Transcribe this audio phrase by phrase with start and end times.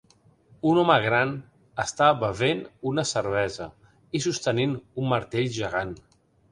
[0.69, 1.33] Un home gran
[1.85, 3.71] està bevent una cervesa
[4.21, 5.99] i sostenint un martell gegant.